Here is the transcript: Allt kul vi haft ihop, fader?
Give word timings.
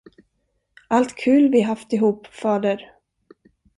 Allt 0.89 1.15
kul 1.15 1.49
vi 1.51 1.61
haft 1.67 1.93
ihop, 1.93 2.27
fader? 2.31 2.81